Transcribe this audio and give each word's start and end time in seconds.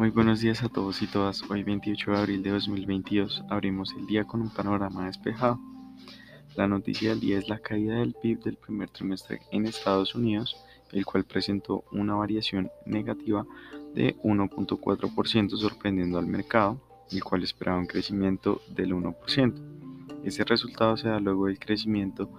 Muy 0.00 0.08
buenos 0.08 0.40
días 0.40 0.62
a 0.62 0.70
todos 0.70 1.02
y 1.02 1.06
todas. 1.06 1.42
Hoy 1.50 1.62
28 1.62 2.12
de 2.12 2.16
abril 2.16 2.42
de 2.42 2.52
2022 2.52 3.44
abrimos 3.50 3.94
el 3.98 4.06
día 4.06 4.24
con 4.24 4.40
un 4.40 4.48
panorama 4.48 5.04
despejado. 5.04 5.60
La 6.56 6.66
noticia 6.66 7.10
del 7.10 7.20
día 7.20 7.36
es 7.36 7.50
la 7.50 7.58
caída 7.58 7.96
del 7.96 8.14
PIB 8.14 8.42
del 8.42 8.56
primer 8.56 8.88
trimestre 8.88 9.40
en 9.52 9.66
Estados 9.66 10.14
Unidos 10.14 10.56
el 10.92 11.04
cual 11.04 11.24
presentó 11.24 11.84
una 11.92 12.14
variación 12.14 12.70
negativa 12.86 13.44
de 13.94 14.16
1.4% 14.22 15.58
sorprendiendo 15.58 16.18
al 16.18 16.26
mercado, 16.26 16.80
el 17.12 17.22
cual 17.22 17.42
esperaba 17.42 17.76
un 17.76 17.86
crecimiento 17.86 18.62
del 18.70 18.94
1%. 18.94 20.24
Ese 20.24 20.44
resultado 20.44 20.96
se 20.96 21.08
da 21.08 21.20
luego 21.20 21.44
del 21.44 21.58
crecimiento 21.58 22.30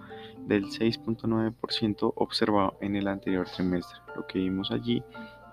del 0.48 0.64
6.9% 0.64 2.12
observado 2.16 2.76
en 2.80 2.96
el 2.96 3.06
anterior 3.06 3.46
trimestre. 3.48 4.00
Lo 4.16 4.26
que 4.26 4.40
vimos 4.40 4.72
allí 4.72 5.00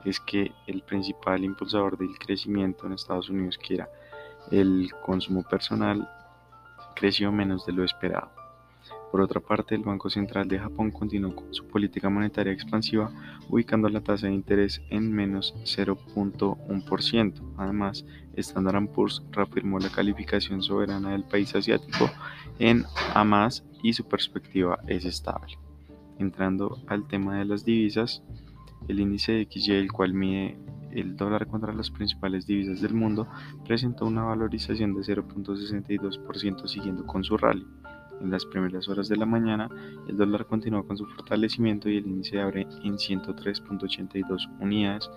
es 0.06 0.20
que 0.20 0.52
el 0.68 0.82
principal 0.82 1.44
impulsador 1.44 1.98
del 1.98 2.18
crecimiento 2.18 2.86
en 2.86 2.94
Estados 2.94 3.30
Unidos, 3.30 3.58
que 3.58 3.76
era 3.76 3.90
el 4.52 4.92
consumo 5.06 5.44
personal, 5.44 6.10
creció 6.96 7.32
menos 7.32 7.66
de 7.66 7.74
lo 7.74 7.84
esperado. 7.84 8.30
Por 9.12 9.22
otra 9.22 9.40
parte, 9.40 9.74
el 9.74 9.82
Banco 9.82 10.10
Central 10.10 10.48
de 10.48 10.60
Japón 10.60 10.92
continuó 10.92 11.36
con 11.36 11.52
su 11.54 11.66
política 11.66 12.10
monetaria 12.10 12.54
expansiva, 12.54 13.12
ubicando 13.50 13.90
la 13.90 14.02
tasa 14.02 14.28
de 14.28 14.34
interés 14.34 14.82
en 14.90 15.12
menos 15.12 15.56
0.1%. 15.64 17.54
Además, 17.58 18.06
Standard 18.36 18.88
Poor's 18.90 19.24
reafirmó 19.32 19.80
la 19.80 19.90
calificación 19.90 20.62
soberana 20.62 21.12
del 21.12 21.24
país 21.24 21.56
asiático 21.56 22.10
en 22.60 22.86
A+, 23.16 23.50
y 23.82 23.94
su 23.94 24.08
perspectiva 24.08 24.80
es 24.88 25.06
estable. 25.06 25.58
Entrando 26.20 26.78
al 26.88 27.08
tema 27.08 27.40
de 27.40 27.46
las 27.46 27.66
divisas, 27.66 28.22
el 28.90 29.00
índice 29.00 29.32
de 29.32 29.48
XY, 29.50 29.74
el 29.74 29.92
cual 29.92 30.14
mide 30.14 30.58
el 30.92 31.16
dólar 31.16 31.48
contra 31.48 31.74
las 31.74 31.92
principales 31.92 32.48
divisas 32.48 32.82
del 32.82 32.94
mundo, 32.96 33.28
presentó 33.66 34.06
una 34.06 34.24
valorización 34.24 34.96
de 34.96 35.02
0.62% 35.02 36.68
siguiendo 36.68 37.06
con 37.06 37.24
su 37.24 37.38
rally. 37.38 37.66
En 38.20 38.32
las 38.32 38.46
primeras 38.46 38.90
horas 38.90 39.08
de 39.08 39.16
la 39.16 39.26
mañana, 39.26 39.70
el 40.08 40.18
dólar 40.18 40.46
continuó 40.46 40.86
con 40.86 40.98
su 40.98 41.06
fortalecimiento 41.06 41.88
y 41.88 41.98
el 41.98 42.08
índice 42.08 42.42
abre 42.42 42.68
en 42.84 42.96
103.82 42.96 44.50
unidades, 44.60 45.10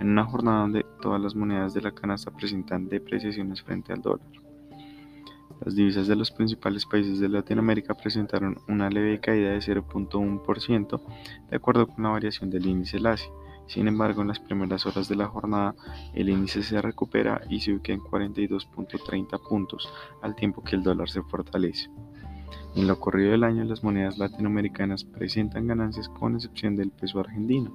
en 0.00 0.08
una 0.08 0.24
jornada 0.24 0.62
donde 0.62 0.86
todas 1.00 1.20
las 1.20 1.36
monedas 1.36 1.74
de 1.74 1.82
la 1.82 1.92
canasta 1.92 2.30
presentan 2.30 2.88
depreciaciones 2.88 3.62
frente 3.62 3.92
al 3.92 4.00
dólar. 4.00 4.47
Las 5.64 5.74
divisas 5.74 6.06
de 6.06 6.16
los 6.16 6.30
principales 6.30 6.86
países 6.86 7.18
de 7.18 7.28
Latinoamérica 7.28 7.94
presentaron 7.94 8.58
una 8.68 8.88
leve 8.90 9.20
caída 9.20 9.50
de 9.50 9.58
0.1% 9.58 11.00
de 11.50 11.56
acuerdo 11.56 11.86
con 11.86 12.04
la 12.04 12.10
variación 12.10 12.50
del 12.50 12.66
índice 12.66 13.00
LASI. 13.00 13.28
Sin 13.66 13.86
embargo, 13.86 14.22
en 14.22 14.28
las 14.28 14.40
primeras 14.40 14.86
horas 14.86 15.08
de 15.08 15.16
la 15.16 15.26
jornada, 15.26 15.74
el 16.14 16.30
índice 16.30 16.62
se 16.62 16.80
recupera 16.80 17.42
y 17.50 17.60
se 17.60 17.72
ubica 17.72 17.92
en 17.92 18.00
42.30 18.00 19.46
puntos, 19.46 19.92
al 20.22 20.34
tiempo 20.34 20.62
que 20.62 20.76
el 20.76 20.82
dólar 20.82 21.10
se 21.10 21.22
fortalece. 21.22 21.90
En 22.74 22.86
lo 22.86 22.98
corrido 22.98 23.32
del 23.32 23.44
año, 23.44 23.64
las 23.64 23.82
monedas 23.82 24.18
latinoamericanas 24.18 25.04
presentan 25.04 25.66
ganancias 25.66 26.08
con 26.08 26.34
excepción 26.34 26.76
del 26.76 26.90
peso 26.90 27.20
argentino. 27.20 27.72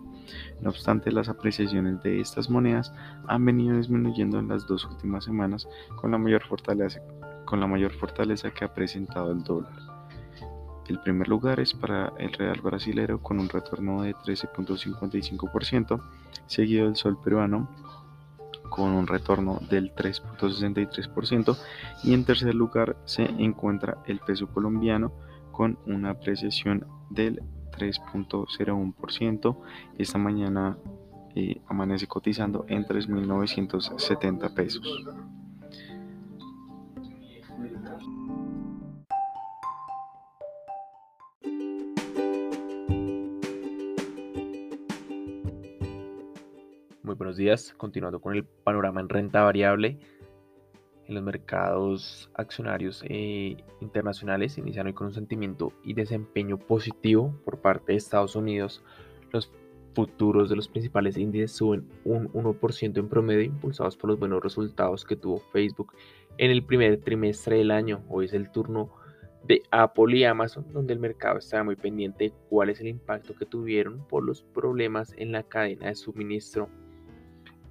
No 0.62 0.70
obstante, 0.70 1.12
las 1.12 1.30
apreciaciones 1.30 2.02
de 2.02 2.22
estas 2.22 2.50
monedas 2.50 2.94
han 3.28 3.44
venido 3.44 3.78
disminuyendo 3.78 4.40
en 4.40 4.48
las 4.48 4.66
dos 4.66 4.86
últimas 4.86 5.26
semanas 5.26 5.68
con 5.98 6.12
la 6.12 6.18
mayor 6.18 6.44
fortaleza, 6.44 7.02
con 7.46 7.60
la 7.60 7.68
mayor 7.68 7.94
fortaleza 7.94 8.52
que 8.52 8.66
ha 8.66 8.74
presentado 8.74 9.32
el 9.32 9.44
dólar. 9.44 9.74
El 10.88 11.00
primer 11.00 11.28
lugar 11.30 11.60
es 11.60 11.74
para 11.74 12.12
el 12.18 12.34
real 12.34 12.60
brasilero 12.62 13.22
con 13.22 13.40
un 13.40 13.48
retorno 13.48 14.02
de 14.02 14.16
13.55%, 14.16 16.02
seguido 16.46 16.86
del 16.86 16.96
sol 16.98 17.18
peruano 17.24 17.70
con 18.70 18.92
un 18.92 19.06
retorno 19.08 19.60
del 19.70 19.94
3.63% 19.94 21.56
y 22.04 22.14
en 22.14 22.26
tercer 22.26 22.56
lugar 22.56 22.98
se 23.06 23.24
encuentra 23.24 24.00
el 24.08 24.20
peso 24.20 24.48
colombiano 24.48 25.14
con 25.52 25.78
una 25.86 26.10
apreciación 26.10 26.88
del 27.12 27.44
3.01%. 27.78 29.58
Esta 29.98 30.18
mañana 30.18 30.78
eh, 31.36 31.62
amanece 31.68 32.08
cotizando 32.08 32.66
en 32.68 32.86
3.970 32.86 34.54
pesos. 34.54 35.04
Muy 47.04 47.16
buenos 47.16 47.36
días. 47.36 47.74
Continuando 47.76 48.22
con 48.22 48.34
el 48.34 48.46
panorama 48.46 49.02
en 49.02 49.10
renta 49.10 49.44
variable, 49.44 50.00
en 51.06 51.16
los 51.16 51.22
mercados 51.22 52.30
accionarios 52.34 53.04
eh, 53.10 53.58
internacionales 53.82 54.58
inician 54.58 54.88
hoy 54.88 54.94
con 54.94 55.08
un 55.08 55.14
sentimiento 55.14 55.74
y 55.84 55.96
desempeño 55.96 56.58
positivo 56.58 57.38
por 57.44 57.60
parte 57.60 57.92
de 57.92 57.98
Estados 57.98 58.38
Unidos. 58.38 58.86
Los 59.34 59.52
futuros 59.94 60.50
de 60.50 60.56
los 60.56 60.70
principales 60.70 61.18
índices 61.18 61.52
suben 61.52 61.90
un 62.06 62.32
1% 62.32 62.98
en 62.98 63.10
promedio, 63.10 63.42
impulsados 63.42 63.98
por 63.98 64.12
los 64.12 64.18
buenos 64.18 64.42
resultados 64.42 65.04
que 65.04 65.18
tuvo 65.18 65.40
Facebook 65.52 65.92
en 66.38 66.52
el 66.52 66.64
primer 66.64 67.02
trimestre 67.02 67.58
del 67.58 67.72
año. 67.72 68.02
Hoy 68.08 68.28
es 68.28 68.34
el 68.34 68.50
turno 68.50 68.94
de 69.46 69.62
Apple 69.72 70.16
y 70.16 70.24
Amazon, 70.24 70.72
donde 70.72 70.94
el 70.94 71.00
mercado 71.00 71.40
está 71.40 71.66
muy 71.66 71.76
pendiente 71.76 72.24
de 72.24 72.34
cuál 72.50 72.70
es 72.70 72.80
el 72.80 72.88
impacto 72.88 73.36
que 73.36 73.46
tuvieron 73.46 74.08
por 74.08 74.24
los 74.24 74.42
problemas 74.42 75.14
en 75.18 75.34
la 75.34 75.44
cadena 75.44 75.88
de 75.88 75.96
suministro 75.96 76.70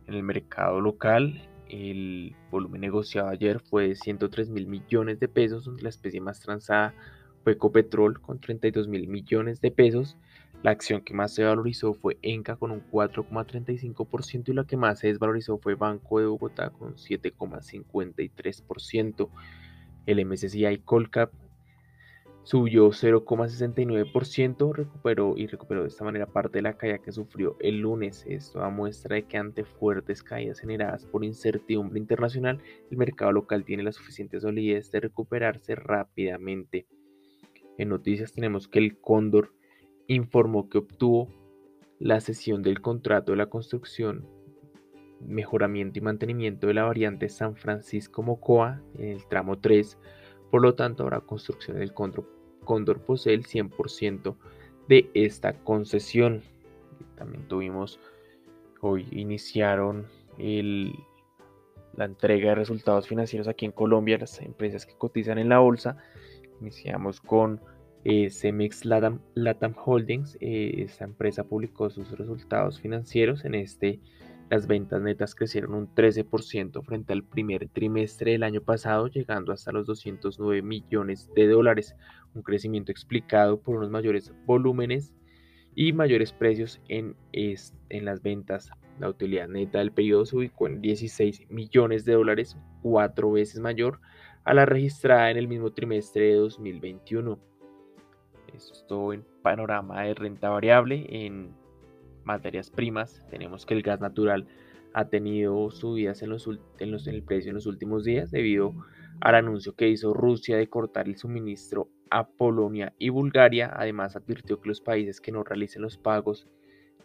en 0.06 0.14
el 0.14 0.22
mercado 0.22 0.80
local, 0.80 1.48
el 1.68 2.34
volumen 2.50 2.80
negociado 2.80 3.28
ayer 3.28 3.60
fue 3.60 3.88
de 3.88 3.96
103 3.96 4.50
mil 4.50 4.66
millones 4.66 5.20
de 5.20 5.28
pesos, 5.28 5.68
la 5.82 5.88
especie 5.88 6.20
más 6.20 6.40
transada 6.40 6.94
fue 7.42 7.52
Ecopetrol 7.52 8.20
con 8.20 8.40
32 8.40 8.88
mil 8.88 9.08
millones 9.08 9.60
de 9.60 9.70
pesos. 9.70 10.16
La 10.62 10.70
acción 10.70 11.00
que 11.00 11.14
más 11.14 11.34
se 11.34 11.44
valorizó 11.44 11.94
fue 11.94 12.18
Enca 12.22 12.56
con 12.56 12.70
un 12.70 12.86
4,35% 12.88 14.50
y 14.50 14.52
la 14.52 14.64
que 14.64 14.76
más 14.76 15.00
se 15.00 15.08
desvalorizó 15.08 15.58
fue 15.58 15.74
Banco 15.74 16.20
de 16.20 16.26
Bogotá 16.26 16.70
con 16.70 16.88
un 16.88 16.94
7,53%. 16.94 19.28
El 20.06 20.24
MSCI 20.24 20.78
Colcap 20.84 21.32
subió 22.44 22.88
0,69%, 22.88 24.72
recuperó 24.72 25.34
y 25.36 25.46
recuperó 25.46 25.82
de 25.82 25.88
esta 25.88 26.04
manera 26.04 26.26
parte 26.26 26.58
de 26.58 26.62
la 26.62 26.76
caída 26.76 26.98
que 26.98 27.12
sufrió 27.12 27.56
el 27.60 27.78
lunes. 27.78 28.24
Esto 28.26 28.58
da 28.58 28.68
muestra 28.68 29.16
de 29.16 29.24
que 29.24 29.38
ante 29.38 29.64
fuertes 29.64 30.22
caídas 30.22 30.60
generadas 30.60 31.06
por 31.06 31.24
incertidumbre 31.24 31.98
internacional, 31.98 32.60
el 32.90 32.96
mercado 32.96 33.32
local 33.32 33.64
tiene 33.64 33.82
la 33.82 33.92
suficiente 33.92 34.40
solidez 34.40 34.90
de 34.90 35.00
recuperarse 35.00 35.74
rápidamente. 35.74 36.86
En 37.78 37.88
noticias 37.88 38.32
tenemos 38.32 38.68
que 38.68 38.80
el 38.80 38.98
Cóndor 38.98 39.54
informó 40.06 40.68
que 40.68 40.78
obtuvo 40.78 41.28
la 41.98 42.20
cesión 42.20 42.62
del 42.62 42.80
contrato 42.80 43.32
de 43.32 43.38
la 43.38 43.46
construcción, 43.46 44.26
mejoramiento 45.20 46.00
y 46.00 46.02
mantenimiento 46.02 46.66
de 46.66 46.74
la 46.74 46.82
variante 46.82 47.28
San 47.28 47.54
Francisco-Mocoa 47.54 48.82
en 48.98 49.10
el 49.10 49.26
tramo 49.28 49.60
3 49.60 49.96
por 50.52 50.60
lo 50.60 50.74
tanto, 50.74 51.04
habrá 51.04 51.20
construcción 51.20 51.78
del 51.78 51.94
Cóndor, 51.94 53.00
posee 53.06 53.32
el 53.32 53.46
100% 53.46 54.36
de 54.86 55.10
esta 55.14 55.54
concesión. 55.54 56.42
También 57.16 57.48
tuvimos, 57.48 57.98
hoy 58.82 59.08
iniciaron 59.12 60.08
la 60.36 62.04
entrega 62.04 62.50
de 62.50 62.54
resultados 62.54 63.08
financieros 63.08 63.48
aquí 63.48 63.64
en 63.64 63.72
Colombia, 63.72 64.18
las 64.18 64.42
empresas 64.42 64.84
que 64.84 64.94
cotizan 64.94 65.38
en 65.38 65.48
la 65.48 65.58
bolsa. 65.58 65.96
Iniciamos 66.60 67.22
con 67.22 67.62
eh, 68.04 68.28
Latam, 69.34 69.74
Holdings. 69.86 70.36
Eh, 70.38 70.82
esta 70.82 71.04
empresa 71.04 71.44
publicó 71.44 71.88
sus 71.88 72.10
resultados 72.10 72.78
financieros 72.78 73.46
en 73.46 73.54
este 73.54 74.00
las 74.52 74.66
ventas 74.66 75.00
netas 75.00 75.34
crecieron 75.34 75.72
un 75.72 75.94
13% 75.94 76.84
frente 76.84 77.14
al 77.14 77.24
primer 77.24 77.70
trimestre 77.70 78.32
del 78.32 78.42
año 78.42 78.60
pasado, 78.60 79.06
llegando 79.06 79.50
hasta 79.50 79.72
los 79.72 79.86
209 79.86 80.60
millones 80.60 81.30
de 81.34 81.48
dólares, 81.48 81.96
un 82.34 82.42
crecimiento 82.42 82.92
explicado 82.92 83.62
por 83.62 83.76
unos 83.76 83.88
mayores 83.88 84.30
volúmenes 84.44 85.14
y 85.74 85.94
mayores 85.94 86.34
precios 86.34 86.82
en, 86.88 87.16
en 87.32 88.04
las 88.04 88.20
ventas. 88.20 88.70
La 89.00 89.08
utilidad 89.08 89.48
neta 89.48 89.78
del 89.78 89.90
periodo 89.90 90.26
se 90.26 90.36
ubicó 90.36 90.66
en 90.66 90.82
16 90.82 91.46
millones 91.48 92.04
de 92.04 92.12
dólares, 92.12 92.58
cuatro 92.82 93.32
veces 93.32 93.58
mayor 93.58 94.00
a 94.44 94.52
la 94.52 94.66
registrada 94.66 95.30
en 95.30 95.38
el 95.38 95.48
mismo 95.48 95.72
trimestre 95.72 96.26
de 96.26 96.34
2021. 96.34 97.38
Esto 98.52 99.14
en 99.14 99.24
panorama 99.40 100.02
de 100.02 100.12
renta 100.12 100.50
variable. 100.50 101.06
En 101.08 101.61
materias 102.24 102.70
primas 102.70 103.26
tenemos 103.30 103.66
que 103.66 103.74
el 103.74 103.82
gas 103.82 104.00
natural 104.00 104.46
ha 104.94 105.08
tenido 105.08 105.70
subidas 105.70 106.22
en, 106.22 106.30
los, 106.30 106.48
en, 106.78 106.94
el 107.14 107.22
precio 107.22 107.50
en 107.50 107.54
los 107.54 107.66
últimos 107.66 108.04
días 108.04 108.30
debido 108.30 108.74
al 109.20 109.34
anuncio 109.34 109.74
que 109.74 109.88
hizo 109.88 110.12
Rusia 110.12 110.56
de 110.56 110.68
cortar 110.68 111.08
el 111.08 111.16
suministro 111.16 111.88
a 112.10 112.28
Polonia 112.28 112.92
y 112.98 113.08
Bulgaria. 113.08 113.72
Además, 113.74 114.16
advirtió 114.16 114.60
que 114.60 114.68
los 114.68 114.80
países 114.80 115.20
que 115.20 115.32
no 115.32 115.44
realicen 115.44 115.82
los 115.82 115.96
pagos 115.96 116.46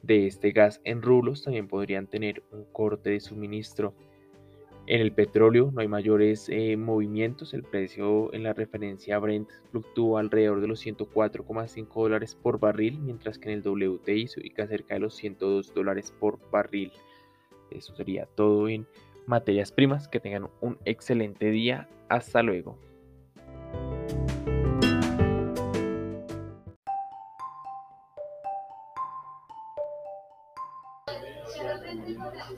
de 0.03 0.27
este 0.27 0.51
gas 0.51 0.81
en 0.83 1.01
rublos 1.01 1.43
también 1.43 1.67
podrían 1.67 2.07
tener 2.07 2.43
un 2.51 2.65
corte 2.71 3.11
de 3.11 3.19
suministro. 3.19 3.93
En 4.87 5.01
el 5.01 5.11
petróleo 5.11 5.69
no 5.73 5.81
hay 5.81 5.89
mayores 5.89 6.47
eh, 6.47 6.77
movimientos. 6.77 7.53
El 7.53 7.63
precio 7.63 8.33
en 8.33 8.43
la 8.43 8.53
referencia 8.53 9.19
Brent 9.19 9.49
fluctúa 9.69 10.21
alrededor 10.21 10.61
de 10.61 10.67
los 10.67 10.85
104,5 10.85 11.93
dólares 11.93 12.35
por 12.35 12.57
barril, 12.57 12.97
mientras 12.99 13.37
que 13.37 13.51
en 13.51 13.57
el 13.57 13.67
WTI 13.67 14.27
se 14.27 14.39
ubica 14.39 14.65
cerca 14.65 14.93
de 14.93 15.01
los 15.01 15.13
102 15.15 15.73
dólares 15.73 16.13
por 16.17 16.39
barril. 16.51 16.93
Eso 17.69 17.93
sería 17.97 18.27
todo 18.35 18.69
en 18.69 18.87
materias 19.25 19.73
primas. 19.73 20.07
Que 20.07 20.21
tengan 20.21 20.47
un 20.61 20.77
excelente 20.85 21.51
día. 21.51 21.89
Hasta 22.07 22.41
luego. 22.41 22.77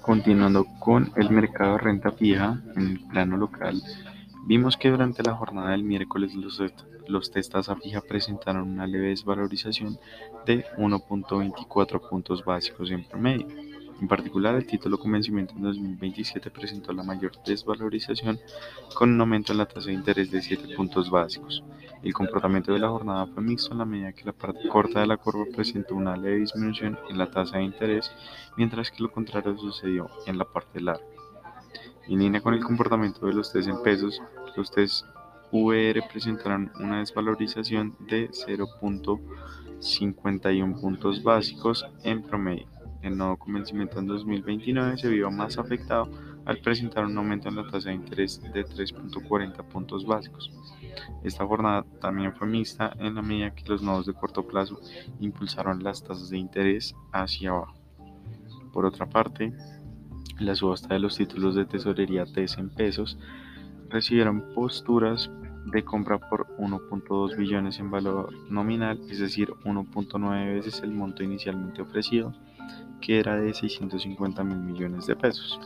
Continuando 0.01 0.65
con 0.80 1.12
el 1.15 1.30
mercado 1.30 1.74
de 1.74 1.77
renta 1.80 2.12
fija 2.12 2.62
en 2.75 2.88
el 2.88 3.00
plano 3.07 3.38
local, 3.38 3.81
vimos 4.45 4.77
que 4.77 4.89
durante 4.89 5.24
la 5.24 5.36
jornada 5.36 5.71
del 5.71 5.83
miércoles 5.83 6.33
los, 6.33 6.62
los 7.07 7.31
test 7.31 7.51
tasa 7.51 7.75
fija 7.75 8.01
presentaron 8.01 8.69
una 8.69 8.88
leve 8.88 9.09
desvalorización 9.09 10.00
de 10.45 10.65
1.24 10.77 12.09
puntos 12.09 12.44
básicos 12.44 12.91
en 12.91 13.03
promedio. 13.03 13.47
En 14.01 14.07
particular, 14.07 14.55
el 14.55 14.65
título 14.65 14.97
con 14.97 15.11
vencimiento 15.11 15.53
en 15.55 15.63
2027 15.63 16.49
presentó 16.51 16.93
la 16.93 17.03
mayor 17.03 17.33
desvalorización 17.45 18.39
con 18.95 19.11
un 19.11 19.19
aumento 19.19 19.51
en 19.51 19.57
la 19.57 19.65
tasa 19.65 19.87
de 19.87 19.93
interés 19.93 20.31
de 20.31 20.41
7 20.41 20.73
puntos 20.73 21.09
básicos. 21.09 21.61
El 22.01 22.13
comportamiento 22.13 22.71
de 22.71 22.79
la 22.79 22.87
jornada 22.87 23.27
fue 23.27 23.43
mixto 23.43 23.73
en 23.73 23.79
la 23.79 23.85
medida 23.85 24.13
que 24.13 24.23
la 24.23 24.31
parte 24.31 24.69
corta 24.69 25.01
de 25.01 25.07
la 25.07 25.17
curva 25.17 25.43
presentó 25.53 25.95
una 25.95 26.15
leve 26.15 26.37
disminución 26.37 26.97
en 27.09 27.17
la 27.17 27.29
tasa 27.29 27.57
de 27.57 27.65
interés, 27.65 28.09
mientras 28.55 28.89
que 28.89 29.03
lo 29.03 29.11
contrario 29.11 29.57
sucedió 29.57 30.09
en 30.25 30.37
la 30.37 30.45
parte 30.45 30.79
larga. 30.79 31.03
En 32.07 32.19
línea 32.19 32.39
con 32.39 32.53
el 32.53 32.63
comportamiento 32.63 33.25
de 33.25 33.33
los 33.33 33.51
test 33.51 33.67
en 33.67 33.83
pesos, 33.83 34.21
los 34.55 34.71
test 34.71 35.03
VR 35.51 36.01
presentaron 36.09 36.71
una 36.79 36.99
desvalorización 36.99 37.97
de 37.99 38.29
0.51 38.29 40.79
puntos 40.79 41.21
básicos 41.21 41.85
en 42.03 42.23
promedio. 42.23 42.78
El 43.01 43.17
nuevo 43.17 43.37
convencimiento 43.37 43.99
en 43.99 44.07
2029 44.07 44.97
se 44.97 45.07
vio 45.07 45.31
más 45.31 45.57
afectado 45.57 46.09
al 46.45 46.57
presentar 46.57 47.05
un 47.05 47.17
aumento 47.17 47.47
en 47.47 47.55
la 47.55 47.67
tasa 47.67 47.89
de 47.89 47.95
interés 47.95 48.41
de 48.41 48.65
3.40 48.65 49.63
puntos 49.69 50.05
básicos. 50.05 50.51
Esta 51.23 51.45
jornada 51.45 51.85
también 52.01 52.33
fue 52.33 52.47
mixta 52.47 52.93
en 52.99 53.15
la 53.15 53.21
medida 53.21 53.53
que 53.53 53.69
los 53.69 53.81
nodos 53.81 54.05
de 54.05 54.13
corto 54.13 54.45
plazo 54.45 54.81
impulsaron 55.19 55.83
las 55.83 56.03
tasas 56.03 56.29
de 56.29 56.37
interés 56.37 56.93
hacia 57.13 57.51
abajo. 57.51 57.75
Por 58.73 58.85
otra 58.85 59.07
parte, 59.07 59.53
la 60.39 60.55
subasta 60.55 60.93
de 60.93 60.99
los 60.99 61.15
títulos 61.15 61.55
de 61.55 61.65
tesorería 61.65 62.25
TES 62.25 62.57
en 62.57 62.69
pesos 62.69 63.17
recibieron 63.89 64.53
posturas 64.53 65.31
de 65.71 65.83
compra 65.83 66.19
por 66.19 66.47
1.2 66.57 67.37
billones 67.37 67.79
en 67.79 67.91
valor 67.91 68.33
nominal, 68.49 68.99
es 69.09 69.19
decir, 69.19 69.49
1.9 69.63 70.53
veces 70.55 70.81
el 70.81 70.91
monto 70.91 71.23
inicialmente 71.23 71.81
ofrecido 71.81 72.33
que 73.01 73.19
era 73.19 73.38
de 73.38 73.54
650 73.54 74.44
mil 74.44 74.57
millones 74.57 75.07
de 75.07 75.16
pesos. 75.16 75.60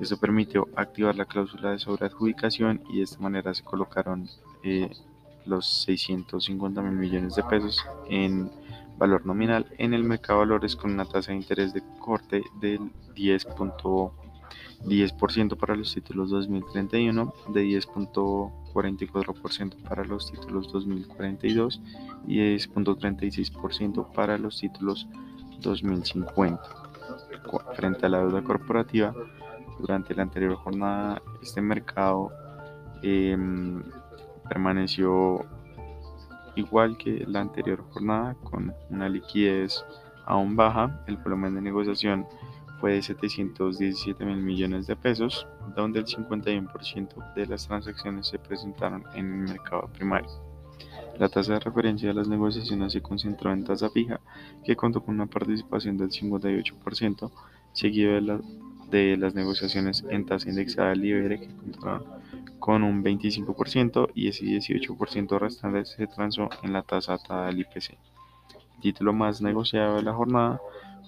Esto 0.00 0.16
permitió 0.16 0.68
activar 0.74 1.16
la 1.16 1.26
cláusula 1.26 1.70
de 1.70 1.78
sobreadjudicación 1.78 2.82
y 2.90 2.98
de 2.98 3.04
esta 3.04 3.20
manera 3.20 3.54
se 3.54 3.62
colocaron 3.62 4.28
eh, 4.64 4.90
los 5.46 5.84
650 5.84 6.82
mil 6.82 6.92
millones 6.92 7.36
de 7.36 7.42
pesos 7.44 7.84
en 8.08 8.50
valor 8.98 9.24
nominal 9.26 9.66
en 9.78 9.94
el 9.94 10.04
mercado 10.04 10.40
de 10.40 10.46
valores 10.46 10.76
con 10.76 10.92
una 10.92 11.04
tasa 11.04 11.32
de 11.32 11.38
interés 11.38 11.72
de 11.72 11.82
corte 11.98 12.44
del 12.60 12.92
10.10% 13.14 15.56
para 15.56 15.74
los 15.76 15.94
títulos 15.94 16.30
2031, 16.30 17.34
de 17.48 17.64
10.44% 17.64 19.82
para 19.82 20.04
los 20.04 20.30
títulos 20.30 20.70
2042 20.72 21.80
y 22.26 22.38
10.36% 22.38 24.12
para 24.12 24.38
los 24.38 24.58
títulos 24.58 25.06
2050. 25.62 26.62
Frente 27.74 28.06
a 28.06 28.08
la 28.08 28.18
deuda 28.18 28.42
corporativa, 28.42 29.14
durante 29.78 30.14
la 30.14 30.22
anterior 30.22 30.54
jornada 30.54 31.20
este 31.42 31.60
mercado 31.60 32.30
em, 33.02 33.82
permaneció 34.48 35.44
igual 36.54 36.96
que 36.96 37.24
la 37.26 37.40
anterior 37.40 37.82
jornada 37.90 38.34
con 38.44 38.74
una 38.90 39.08
liquidez 39.08 39.84
aún 40.26 40.56
baja. 40.56 41.02
El 41.06 41.16
volumen 41.16 41.54
de 41.54 41.62
negociación 41.62 42.26
fue 42.80 42.94
de 42.94 43.02
717 43.02 44.24
mil 44.24 44.38
millones 44.38 44.86
de 44.86 44.96
pesos, 44.96 45.46
donde 45.76 46.00
el 46.00 46.06
51% 46.06 47.34
de 47.34 47.46
las 47.46 47.66
transacciones 47.66 48.28
se 48.28 48.38
presentaron 48.38 49.04
en 49.14 49.32
el 49.32 49.48
mercado 49.54 49.88
primario. 49.92 50.51
La 51.18 51.28
tasa 51.28 51.54
de 51.54 51.60
referencia 51.60 52.08
de 52.08 52.14
las 52.14 52.28
negociaciones 52.28 52.92
se 52.92 53.02
concentró 53.02 53.52
en 53.52 53.64
tasa 53.64 53.90
fija, 53.90 54.20
que 54.64 54.76
contó 54.76 55.02
con 55.02 55.14
una 55.14 55.26
participación 55.26 55.96
del 55.98 56.10
58%, 56.10 57.30
seguido 57.72 58.42
de, 58.90 59.16
las 59.16 59.34
negociaciones 59.34 60.04
en 60.08 60.24
tasa 60.24 60.48
indexada 60.48 60.94
libre, 60.94 61.40
que 61.40 61.48
contaron 61.48 62.04
con 62.58 62.82
un 62.82 63.04
25%, 63.04 64.10
y 64.14 64.28
ese 64.28 64.44
18% 64.44 65.38
restante 65.38 65.84
se 65.84 66.06
transó 66.06 66.48
en 66.62 66.72
la 66.72 66.82
tasa 66.82 67.14
atada 67.14 67.48
al 67.48 67.58
IPC. 67.58 67.90
El 68.76 68.80
título 68.80 69.12
más 69.12 69.42
negociado 69.42 69.96
de 69.96 70.02
la 70.02 70.14
jornada 70.14 70.60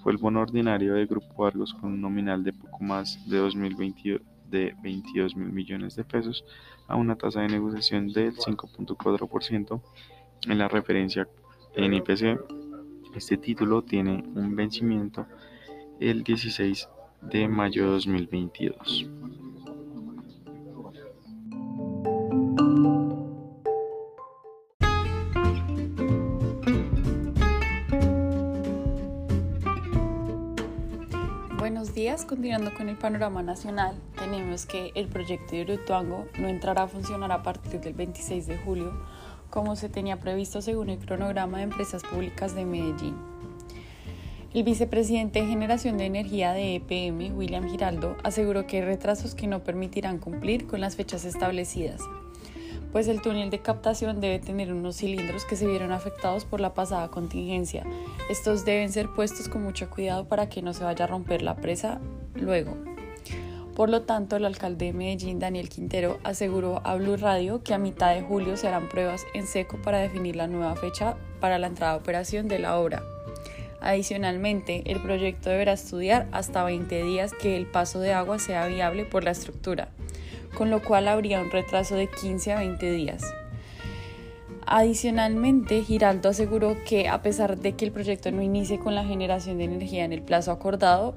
fue 0.03 0.11
el 0.11 0.17
bono 0.17 0.41
ordinario 0.41 0.93
del 0.93 1.07
Grupo 1.07 1.45
Argos 1.45 1.73
con 1.73 1.93
un 1.93 2.01
nominal 2.01 2.43
de 2.43 2.53
poco 2.53 2.83
más 2.83 3.19
de 3.27 3.37
2022 3.37 4.21
de 4.49 4.75
22 4.81 5.35
mil 5.35 5.51
millones 5.51 5.95
de 5.95 6.03
pesos 6.03 6.45
a 6.87 6.95
una 6.95 7.15
tasa 7.15 7.41
de 7.41 7.47
negociación 7.47 8.11
del 8.11 8.35
5.4% 8.35 9.81
en 10.47 10.57
la 10.57 10.67
referencia 10.67 11.27
en 11.75 11.93
IPC. 11.93 12.39
Este 13.15 13.37
título 13.37 13.81
tiene 13.81 14.23
un 14.35 14.55
vencimiento 14.55 15.25
el 15.99 16.23
16 16.23 16.89
de 17.21 17.47
mayo 17.47 17.85
de 17.85 17.91
2022. 17.91 19.09
Continuando 32.27 32.71
con 32.75 32.89
el 32.89 32.95
panorama 32.95 33.41
nacional, 33.41 33.95
tenemos 34.19 34.67
que 34.67 34.91
el 34.93 35.07
proyecto 35.07 35.55
de 35.55 35.63
Urutuango 35.63 36.27
no 36.37 36.47
entrará 36.47 36.83
a 36.83 36.87
funcionar 36.87 37.31
a 37.31 37.41
partir 37.41 37.81
del 37.81 37.95
26 37.95 38.45
de 38.45 38.57
julio, 38.59 38.93
como 39.49 39.75
se 39.75 39.89
tenía 39.89 40.19
previsto 40.19 40.61
según 40.61 40.91
el 40.91 40.99
cronograma 40.99 41.57
de 41.57 41.63
empresas 41.63 42.03
públicas 42.03 42.53
de 42.53 42.65
Medellín. 42.65 43.15
El 44.53 44.63
vicepresidente 44.63 45.41
de 45.41 45.47
Generación 45.47 45.97
de 45.97 46.05
Energía 46.05 46.53
de 46.53 46.75
EPM, 46.75 47.35
William 47.35 47.67
Giraldo, 47.67 48.15
aseguró 48.23 48.67
que 48.67 48.77
hay 48.77 48.83
retrasos 48.83 49.33
que 49.33 49.47
no 49.47 49.63
permitirán 49.63 50.19
cumplir 50.19 50.67
con 50.67 50.81
las 50.81 50.95
fechas 50.95 51.25
establecidas, 51.25 51.99
pues 52.95 53.09
el 53.09 53.19
túnel 53.21 53.49
de 53.49 53.59
captación 53.59 54.21
debe 54.21 54.39
tener 54.39 54.71
unos 54.71 54.95
cilindros 54.95 55.43
que 55.43 55.57
se 55.57 55.67
vieron 55.67 55.91
afectados 55.91 56.45
por 56.45 56.61
la 56.61 56.73
pasada 56.73 57.09
contingencia. 57.09 57.83
Estos 58.29 58.63
deben 58.63 58.89
ser 58.89 59.09
puestos 59.09 59.49
con 59.49 59.63
mucho 59.63 59.89
cuidado 59.89 60.29
para 60.29 60.47
que 60.47 60.61
no 60.61 60.73
se 60.73 60.85
vaya 60.85 61.03
a 61.03 61.07
romper 61.09 61.41
la 61.41 61.57
presa 61.57 61.99
luego. 62.35 62.77
Por 63.75 63.89
lo 63.89 64.03
tanto, 64.03 64.37
el 64.37 64.45
alcalde 64.45 64.85
de 64.85 64.93
Medellín, 64.93 65.39
Daniel 65.39 65.67
Quintero, 65.67 66.19
aseguró 66.23 66.79
a 66.85 66.95
Blue 66.95 67.17
Radio 67.17 67.61
que 67.63 67.73
a 67.73 67.77
mitad 67.77 68.15
de 68.15 68.21
julio 68.21 68.55
se 68.55 68.69
harán 68.69 68.87
pruebas 68.87 69.25
en 69.33 69.45
seco 69.45 69.77
para 69.81 69.97
definir 69.97 70.37
la 70.37 70.47
nueva 70.47 70.77
fecha 70.77 71.17
para 71.41 71.59
la 71.59 71.67
entrada 71.67 71.95
a 71.95 71.97
operación 71.97 72.47
de 72.47 72.59
la 72.59 72.77
obra. 72.77 73.03
Adicionalmente, 73.81 74.83
el 74.89 75.01
proyecto 75.01 75.49
deberá 75.49 75.73
estudiar 75.73 76.29
hasta 76.31 76.63
20 76.63 77.03
días 77.03 77.33
que 77.33 77.57
el 77.57 77.65
paso 77.65 77.99
de 77.99 78.13
agua 78.13 78.39
sea 78.39 78.65
viable 78.67 79.03
por 79.03 79.25
la 79.25 79.31
estructura 79.31 79.89
con 80.55 80.71
lo 80.71 80.81
cual 80.81 81.07
habría 81.07 81.41
un 81.41 81.51
retraso 81.51 81.95
de 81.95 82.07
15 82.09 82.53
a 82.53 82.59
20 82.59 82.91
días. 82.91 83.23
Adicionalmente, 84.65 85.83
Giraldo 85.83 86.29
aseguró 86.29 86.75
que 86.85 87.07
a 87.07 87.21
pesar 87.21 87.59
de 87.59 87.75
que 87.75 87.85
el 87.85 87.91
proyecto 87.91 88.31
no 88.31 88.41
inicie 88.41 88.79
con 88.79 88.95
la 88.95 89.05
generación 89.05 89.59
de 89.59 89.65
energía 89.65 90.05
en 90.05 90.11
el 90.11 90.23
plazo 90.23 90.51
acordado, 90.51 91.15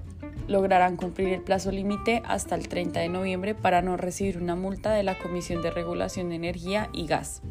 lograrán 0.49 0.97
cumplir 0.97 1.29
el 1.29 1.41
plazo 1.41 1.71
límite 1.71 2.23
hasta 2.27 2.55
el 2.55 2.69
30 2.69 3.01
de 3.01 3.09
noviembre 3.09 3.55
para 3.55 3.81
no 3.81 3.97
recibir 3.97 4.39
una 4.39 4.55
multa 4.55 4.93
de 4.93 5.03
la 5.03 5.19
Comisión 5.19 5.63
de 5.63 5.71
Regulación 5.71 6.29
de 6.29 6.37
Energía 6.37 6.91
y 6.93 7.07
Gas. 7.07 7.43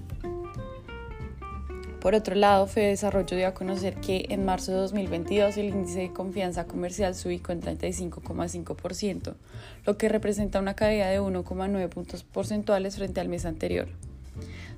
Por 1.99 2.13
otro 2.13 2.35
lado, 2.35 2.67
Fede 2.67 2.89
Desarrollo 2.89 3.35
dio 3.35 3.47
a 3.47 3.53
conocer 3.53 3.95
que 3.95 4.27
en 4.29 4.45
marzo 4.45 4.71
de 4.71 4.77
2022 4.77 5.57
el 5.57 5.69
índice 5.69 5.99
de 5.99 6.13
confianza 6.13 6.65
comercial 6.65 7.15
se 7.15 7.27
ubicó 7.27 7.53
en 7.53 7.61
35,5%, 7.61 9.33
lo 9.85 9.97
que 9.97 10.07
representa 10.07 10.59
una 10.59 10.75
caída 10.75 11.09
de 11.09 11.19
1,9 11.19 11.89
puntos 11.89 12.23
porcentuales 12.23 12.97
frente 12.97 13.19
al 13.19 13.29
mes 13.29 13.45
anterior. 13.45 13.87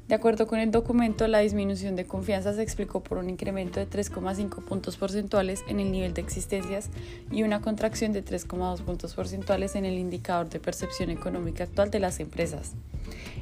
De 0.10 0.16
acuerdo 0.16 0.48
con 0.48 0.58
el 0.58 0.72
documento, 0.72 1.28
la 1.28 1.38
disminución 1.38 1.96
de 1.96 2.08
confianza 2.08 2.52
se 2.52 2.64
explicó 2.64 3.04
por 3.04 3.20
un 3.20 3.30
incremento 3.30 3.80
de 3.80 3.88
3,5 3.88 4.66
puntos 4.66 4.98
porcentuales 4.98 5.64
en 5.68 5.80
el 5.80 5.92
nivel 5.92 6.16
de 6.16 6.22
existencias 6.22 6.90
y 7.32 7.44
una 7.44 7.62
contracción 7.62 8.12
de 8.12 8.26
3,2 8.26 8.82
puntos 8.82 9.14
porcentuales 9.14 9.76
en 9.76 9.86
el 9.86 10.00
indicador 10.00 10.50
de 10.50 10.60
percepción 10.60 11.12
económica 11.12 11.66
actual 11.66 11.92
de 11.92 12.00
las 12.00 12.20
empresas. 12.20 12.74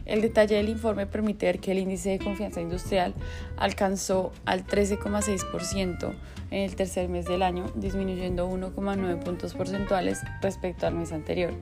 El 0.06 0.22
detalle 0.22 0.58
del 0.58 0.68
informe 0.68 1.08
permite 1.08 1.46
ver 1.46 1.60
que 1.60 1.72
el 1.72 1.80
índice 1.80 2.10
de 2.10 2.20
confianza 2.20 2.60
industrial 2.60 3.14
alcanzó 3.56 4.34
al 4.44 4.68
13,6% 4.68 6.16
en 6.52 6.64
el 6.64 6.76
tercer 6.76 7.08
mes 7.08 7.28
del 7.28 7.44
año, 7.44 7.72
disminuyendo 7.76 8.50
1,9 8.50 9.24
puntos 9.24 9.54
porcentuales 9.54 10.20
respecto 10.42 10.86
al 10.86 10.96
mes 10.96 11.14
anterior. 11.14 11.54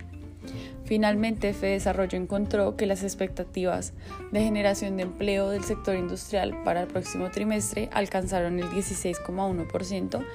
Finalmente, 0.85 1.53
Desarrollo 1.53 2.17
encontró 2.17 2.75
que 2.75 2.85
las 2.85 3.03
expectativas 3.03 3.93
de 4.31 4.41
generación 4.41 4.97
de 4.97 5.03
empleo 5.03 5.49
del 5.49 5.63
sector 5.63 5.95
industrial 5.95 6.61
para 6.63 6.83
el 6.83 6.87
próximo 6.87 7.31
trimestre 7.31 7.89
alcanzaron 7.91 8.59
el 8.59 8.69
16,1% 8.69 10.25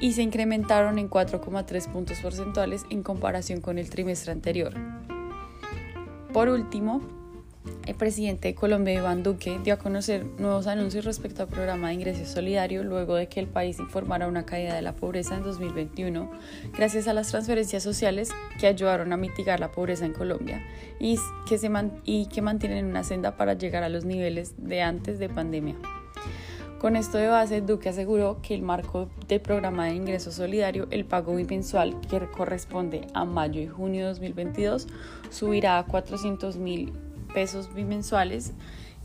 y 0.00 0.12
se 0.12 0.22
incrementaron 0.22 0.98
en 0.98 1.10
4,3 1.10 1.92
puntos 1.92 2.18
porcentuales 2.20 2.84
en 2.90 3.02
comparación 3.02 3.60
con 3.60 3.78
el 3.78 3.90
trimestre 3.90 4.32
anterior. 4.32 4.74
Por 6.32 6.48
último, 6.48 7.19
el 7.86 7.94
presidente 7.94 8.48
de 8.48 8.54
Colombia, 8.54 8.94
Iván 8.94 9.22
Duque, 9.22 9.58
dio 9.62 9.74
a 9.74 9.78
conocer 9.78 10.24
nuevos 10.38 10.66
anuncios 10.66 11.04
respecto 11.04 11.42
al 11.42 11.48
programa 11.48 11.88
de 11.88 11.94
ingreso 11.94 12.24
solidario 12.24 12.82
luego 12.84 13.16
de 13.16 13.28
que 13.28 13.40
el 13.40 13.48
país 13.48 13.78
informara 13.78 14.28
una 14.28 14.46
caída 14.46 14.74
de 14.74 14.82
la 14.82 14.94
pobreza 14.94 15.36
en 15.36 15.42
2021 15.42 16.30
gracias 16.76 17.08
a 17.08 17.12
las 17.12 17.28
transferencias 17.28 17.82
sociales 17.82 18.30
que 18.58 18.66
ayudaron 18.66 19.12
a 19.12 19.16
mitigar 19.16 19.60
la 19.60 19.72
pobreza 19.72 20.06
en 20.06 20.12
Colombia 20.12 20.64
y 20.98 21.18
que, 21.48 21.58
se 21.58 21.70
y 22.04 22.26
que 22.26 22.42
mantienen 22.42 22.86
una 22.86 23.04
senda 23.04 23.36
para 23.36 23.54
llegar 23.54 23.82
a 23.82 23.88
los 23.88 24.04
niveles 24.04 24.54
de 24.56 24.82
antes 24.82 25.18
de 25.18 25.28
pandemia. 25.28 25.76
Con 26.80 26.96
esto 26.96 27.18
de 27.18 27.26
base, 27.26 27.60
Duque 27.60 27.90
aseguró 27.90 28.40
que 28.40 28.54
el 28.54 28.62
marco 28.62 29.10
del 29.28 29.42
programa 29.42 29.84
de 29.86 29.96
ingreso 29.96 30.32
solidario, 30.32 30.86
el 30.90 31.04
pago 31.04 31.34
bimensual 31.34 32.00
que 32.08 32.20
corresponde 32.34 33.06
a 33.12 33.26
mayo 33.26 33.60
y 33.60 33.66
junio 33.66 34.00
de 34.00 34.08
2022, 34.12 34.86
subirá 35.28 35.78
a 35.78 35.84
400 35.84 36.56
mil 36.56 36.94
pesos 37.32 37.72
bimensuales 37.74 38.52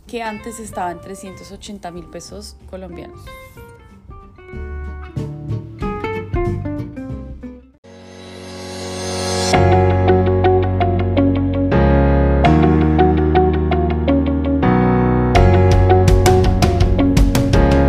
que 0.07 0.21
antes 0.21 0.59
estaban 0.59 1.01
380 1.01 1.91
mil 1.91 2.05
pesos 2.05 2.55
colombianos. 2.69 3.21